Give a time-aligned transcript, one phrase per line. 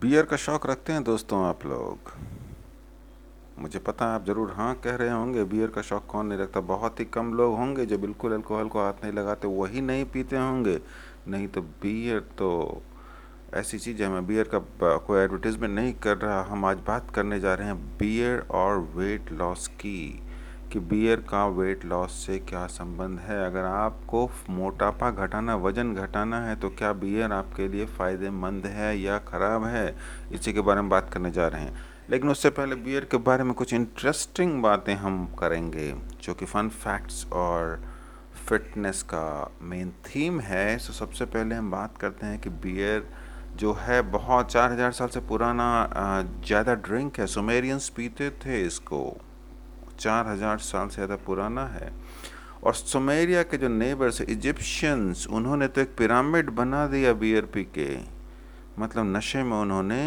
[0.00, 2.10] Beer का शौक रखते हैं दोस्तों आप लोग।
[3.58, 6.60] मुझे पता है आप ज़रूर हाँ कह रहे होंगे बियर का शौक कौन नहीं रखता?
[6.62, 10.36] बहुत ही कम लोग होंगे जो बिल्कुल अल्कोहल को हाथ नहीं लगाते, वही नहीं पीते
[10.36, 10.78] होंगे।
[11.28, 12.82] नहीं तो बियर तो
[13.54, 14.58] ऐसी चीज़ है, मैं बियर का
[14.98, 19.32] कोई एडवर्टीज़मेंट नहीं कर रहा। हम आज बात करने जा रहे हैं बियर और वेट
[19.32, 20.22] लॉस की।
[20.72, 23.44] कि बियर का वेट लॉस से क्या संबंध है?
[23.46, 29.18] अगर आपको मोटापा घटाना, वज़न घटाना है तो क्या बियर आपके लिए फ़ायदेमंद है या
[29.28, 29.94] ख़राब है?
[30.32, 33.44] इसी के बारे में बात करने जा रहे हैं। लेकिन उससे पहले बियर के बारे
[33.44, 37.80] में कुछ इंटरेस्टिंग बातें हम करेंगे, जो कि फ़न फैक्ट्स और
[38.48, 43.08] फिटनेस का मेन थीम है। सो सबसे पहले हम बात करते हैं कि बियर
[43.56, 45.68] जो है, बहुत चार हज़ार साल से पुराना
[46.46, 49.00] ज़्यादा ड्रिंक है। सुमेरियंस पीते थे इसको।
[49.98, 51.92] चार हज़ार साल से ज़्यादा पुराना है।
[52.64, 57.96] और सोमेरिया के जो नेबर्स, इजिप्शियंस, उन्होंने तो एक पिरामिड बना दिया बीआरपी के।
[58.78, 60.00] मतलब नशे में उन्होंने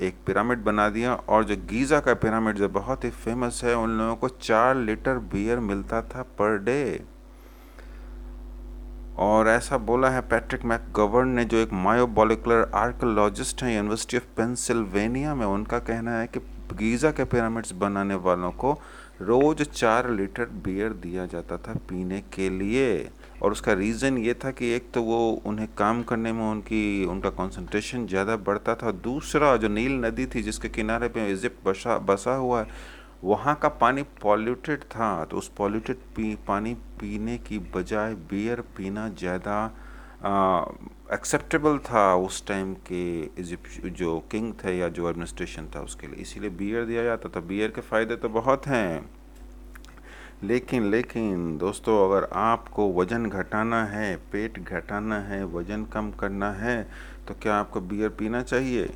[0.00, 3.98] एक पिरामिड बना दिया। और जो गीज़ा का पिरामिड जो बहुत ही फ़ेमस है, उन
[3.98, 6.82] लोगों को चार लीटर बियर मिलता था पर डे
[9.18, 15.34] और ऐसा बोला है, पैट्रिक मैकगवर्न ने जो एक मायोबोलिकुलर आर्कोलॉजिस्ट हैं यूनिवर्सिटी ऑफ़ पेंसिल्वेनिया
[15.34, 16.40] में, उनका कहना है कि
[16.74, 18.72] गीज़ा के पिरामिड्स बनाने वालों को
[19.20, 23.08] रोज़ चार लीटर बियर दिया जाता था पीने के लिए।
[23.42, 27.30] और उसका रीज़न ये था कि एक तो वो उन्हें काम करने में उनकी, उनका
[27.30, 32.34] कंसंट्रेशन ज़्यादा बढ़ता था दूसरा जो नील नदी थी जिसके किनारे पे इजिप्ट बसा बसा
[32.34, 32.66] हुआ है
[33.26, 39.08] वहाँ का पानी पॉल्यूटेड था तो उस पॉल्यूटेड पी, पानी पीने की बजाय बियर पीना
[39.10, 39.58] ज़्यादा
[41.12, 43.42] एक्सेप्टेबल था उस टाइम के
[43.90, 47.70] जो किंग थे या जो एडमिनिस्ट्रेशन था उसके लिए। इसीलिए बियर दिया जाता था। बियर
[47.70, 49.08] के फ़ायदे तो बहुत हैं।
[50.42, 56.82] लेकिन लेकिन दोस्तों, अगर आपको वज़न घटाना है, पेट घटाना है, वज़न कम करना है
[57.28, 58.88] तो क्या आपको बियर पीना चाहिए?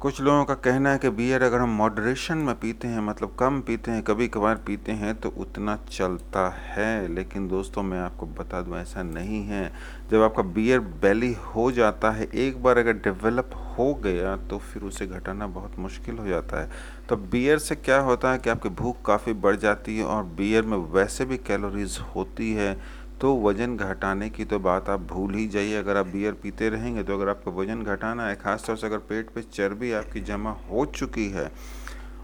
[0.00, 3.60] कुछ लोगों का कहना है कि बियर अगर हम मॉडरेशन में पीते हैं मतलब कम
[3.60, 8.60] पीते हैं कभी कभार पीते हैं तो उतना चलता है। लेकिन दोस्तों, मैं आपको बता
[8.60, 9.72] दूँ, ऐसा नहीं है।
[10.10, 14.82] जब आपका बियर बैली हो जाता है, एक बार अगर डेवलप हो गया तो फिर
[14.82, 16.70] उसे घटाना बहुत मुश्किल हो जाता है।
[17.08, 20.64] तो बियर से क्या होता है कि आपकी भूख काफ़ी बढ़ जाती है और बियर
[20.64, 25.46] में वैसे भी कैलोरीज होती है। तो वज़न घटाने की तो बात आप भूल ही
[25.48, 28.98] जाइए। अगर आप बियर पीते रहेंगे तो अगर आपको वज़न घटाना है, ख़ासतौर से अगर
[29.08, 31.50] पेट पे चर्बी आपकी जमा हो चुकी है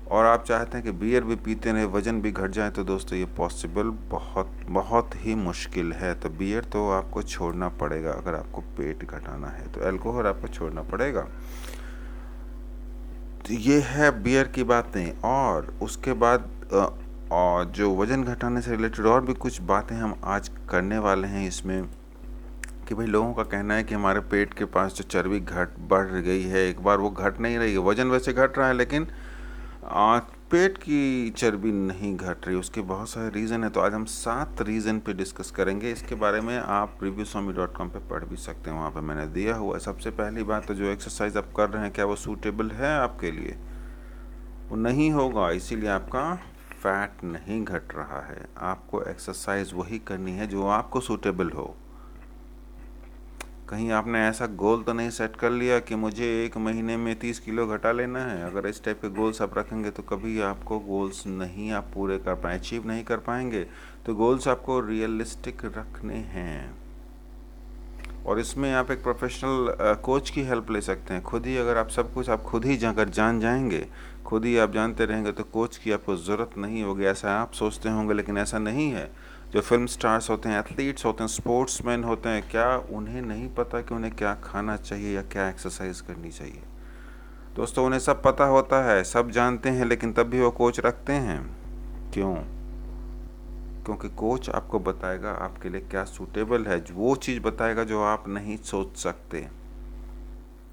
[0.09, 3.19] और आप चाहते हैं कि बियर भी पीते रहे, वज़न भी घट जाए तो दोस्तों
[3.19, 8.61] ये पॉसिबल बहुत बहुत ही मुश्किल है। तो बियर तो आपको छोड़ना पड़ेगा अगर आपको
[8.77, 11.27] पेट घटाना है। तो एल्कोहल आपको छोड़ना पड़ेगा।
[13.43, 16.51] तो ये है बियर की बातें और उसके बाद
[17.33, 21.49] और जो वज़न घटाने से रिलेटेड और भी कुछ बातें हम आज करने वाले हैं
[21.49, 21.85] इसमें
[22.89, 26.07] कि भाई लोगों का कहना है कि हमारे पेट के पास जो चर्बी घट बढ़
[26.07, 29.09] गई है एक बार वो घट नहीं रही है वज़न वैसे घट रहा है लेकिन
[29.85, 30.19] आ,
[30.51, 34.63] पेट की चर्बी नहीं घट रही उसके बहुत सारे रीज़न है तो आज हम सात
[34.63, 38.37] रीज़न पे डिस्कस करेंगे। इसके बारे में आप रिव्यू स्वामी डॉट कॉम पर पढ़ भी
[38.37, 41.71] सकते हैं वहाँ पे मैंने दिया हुआ सबसे पहली बात तो जो एक्सरसाइज आप कर
[41.71, 43.57] रहे हैं क्या वो सूटेबल है आपके लिए?
[44.69, 46.39] वो नहीं होगा इसीलिए आपका
[46.77, 51.75] फैट नहीं घट रहा है। आपको एक्सरसाइज वही करनी है जो आपको सूटेबल हो।
[53.71, 57.39] कहीं आपने ऐसा गोल तो नहीं सेट कर लिया कि मुझे एक महीने में तीस
[57.41, 58.43] किलो घटा लेना है?
[58.45, 62.35] अगर इस टाइप के गोल्स आप रखेंगे तो कभी आपको गोल्स नहीं आप पूरे कर
[62.35, 63.67] पाए अचीव नहीं कर पाएँगे।
[64.07, 66.86] तो गोल्स आपको रियलिस्टिक रखने हैं।
[68.27, 71.89] और इसमें आप एक प्रोफेशनल कोच की हेल्प ले सकते हैं। खुद ही अगर आप
[71.89, 73.87] सब कुछ, आप खुद ही अगर जान जाएँगे,
[74.27, 77.89] खुद ही आप जानते रहेंगे तो कोच की आपको ज़रूरत नहीं होगी, ऐसा आप सोचते
[77.89, 79.11] होंगे, लेकिन ऐसा नहीं है।
[79.53, 83.81] जो फ़िल्म स्टार्स होते हैं एथलीट्स होते हैं स्पोर्ट्समैन होते हैं, क्या उन्हें नहीं पता
[83.81, 86.63] कि उन्हें क्या खाना चाहिए या क्या एक्सरसाइज करनी चाहिए?
[87.57, 91.13] दोस्तों, उन्हें सब पता होता है, सब जानते हैं, लेकिन तब भी वो कोच रखते
[91.13, 91.57] हैं।
[92.13, 92.56] क्यों?
[93.87, 98.57] क्योंकि कोच आपको बताएगा आपके लिए क्या सूटेबल है वो चीज़ बताएगा जो आप नहीं
[98.65, 99.47] सोच सकते।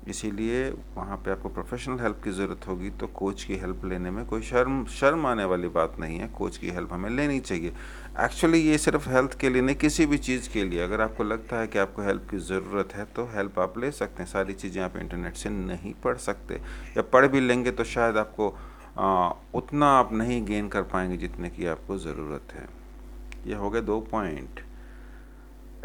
[0.10, 4.26] इसीलिए वहाँ पे आपको प्रोफेशनल हेल्प की ज़रूरत होगी तो कोच की हेल्प लेने में
[4.26, 7.74] कोई शर्म शर्म आने वाली बात नहीं है। कोच की हेल्प हमें लेनी चाहिए।
[8.22, 11.60] एक्चुअली ये सिर्फ़ हेल्थ के लिए नहीं किसी भी चीज़ के लिए। अगर आपको लगता
[11.60, 14.82] है कि आपको हेल्प की ज़रूरत है तो हेल्प आप ले सकते हैं। सारी चीज़ें
[14.84, 16.62] आप इंटरनेट से नहीं पढ़ सकते।
[16.98, 18.56] या पढ़ भी लेंगे तो शायद आपको
[19.00, 22.68] आ, उतना आप नहीं गेन कर पाएँगे जितने की आपको ज़रूरत है।
[23.48, 24.60] ये हो गए दो पॉइंट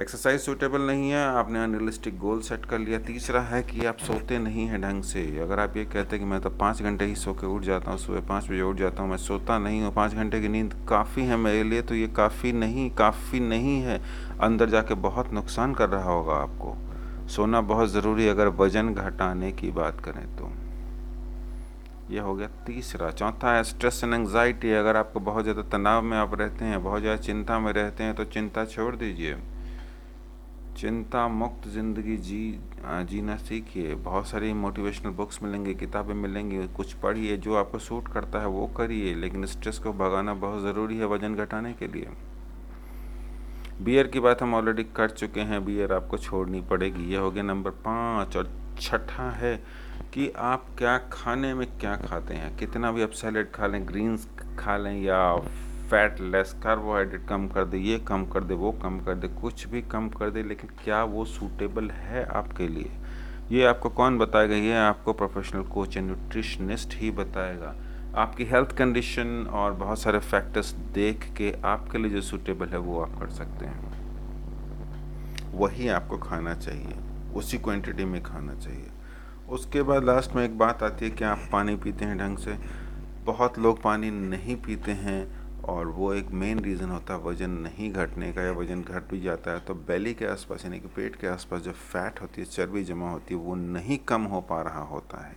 [0.00, 2.98] एक्सरसाइज सूटेबल नहीं है, आपने अनरियलिस्टिक गोल सेट कर लिया.
[2.98, 5.22] तीसरा है कि आप सोते नहीं हैं ढंग से.
[5.40, 7.90] अगर आप ये कहते हैं कि मैं तो पाँच घंटे ही सो के उठ जाता
[7.90, 10.74] हूँ, सुबह पाँच बजे उठ जाता हूँ, मैं सोता नहीं हूँ, पाँच घंटे की नींद
[10.88, 14.00] काफ़ी है मेरे लिए तो ये काफ़ी नहीं काफ़ी नहीं है.
[14.40, 16.76] अंदर जाके बहुत नुकसान कर रहा होगा आपको.
[17.28, 20.52] सोना बहुत ज़रूरी है, अगर वज़न घटाने की बात करें तो.
[22.10, 26.16] यह हो गया तीसरा। चौथा है स्ट्रेस एंड एंगजाइटी अगर आपको बहुत ज़्यादा तनाव में
[26.18, 29.36] आप रहते हैं, बहुत ज़्यादा चिंता में रहते हैं तो चिंता छोड़ दीजिए।
[30.76, 32.58] चिंता मुक्त ज़िंदगी जी
[33.04, 38.40] जीना सीखिए। बहुत सारी मोटिवेशनल बुक्स मिलेंगी, किताबें मिलेंगी, कुछ पढ़िए, जो आपको सूट करता
[38.40, 42.08] है वो करिए। लेकिन स्ट्रेस को भगाना बहुत ज़रूरी है वज़न घटाने के लिए।
[43.80, 47.42] बियर की बात हम ऑलरेडी कर चुके हैं। बियर आपको छोड़नी पड़ेगी। ये हो गया
[47.42, 48.50] नंबर पाँच और
[48.80, 49.54] छठा है।
[50.14, 52.56] कि आप क्या खाने में क्या खाते हैं?
[52.56, 54.28] कितना भी आप सैलेड खा लें, ग्रीन्स
[54.58, 55.36] खा लें या
[55.90, 59.66] फैट लेस कार्बोहाइड्रेट कम कर दे, ये कम कर दे, वो कम कर दे, कुछ
[59.66, 62.90] भी कम कर दे, लेकिन क्या वो सूटेबल है आपके लिए?
[63.50, 64.54] ये आपको कौन बताएगा?
[64.54, 67.76] ये आपको प्रोफेशनल कोच या न्यूट्रिशनिस्ट ही बताएगा।
[68.16, 73.00] आपकी हेल्थ कंडीशन और बहुत सारे फैक्टर्स देख के आपके लिए जो सूटेबल है वो
[73.00, 73.98] आप कर सकते हैं।
[75.52, 76.94] वही आपको खाना चाहिए।
[77.34, 78.90] उसी क्वांटिटी में खाना चाहिए।
[79.50, 82.58] उसके बाद लास्ट में एक बात आती है कि आप पानी पीते हैं ढंग से।
[83.24, 87.92] बहुत लोग पानी नहीं पीते हैं और वो एक मेन रीज़न होता है, वज़न नहीं
[87.92, 91.16] घटने का या वज़न घट भी जाता है। तो बेली के आसपास यानी कि पेट
[91.16, 94.62] के आसपास जो फैट होती है, चर्बी जमा होती है, वो नहीं कम हो पा
[94.62, 95.36] रहा होता है।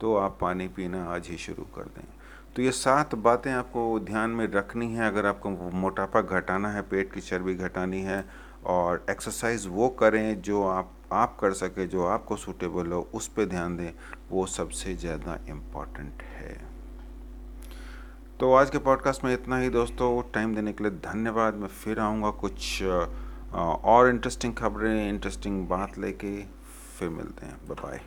[0.00, 2.04] तो आप पानी पीना आज ही शुरू कर दें।
[2.56, 7.12] तो ये सात बातें आपको ध्यान में रखनी है। अगर आपको मोटापा घटाना है, पेट
[7.12, 8.24] की चर्बी घटानी है
[8.66, 13.46] और एक्सरसाइज वो करें जो आप आप कर सके, जो आपको सूटेबल हो, उस पर
[13.46, 13.92] ध्यान दें,
[14.30, 16.54] वो सबसे ज़्यादा इंपॉर्टेंट है।
[18.40, 22.00] तो आज के पॉडकास्ट में इतना ही दोस्तों। टाइम देने के लिए धन्यवाद। मैं फिर
[22.00, 26.36] आऊँगा कुछ और इंटरेस्टिंग खबरें इंटरेस्टिंग बात लेके।
[26.98, 28.00] फिर मिलते हैं। बाय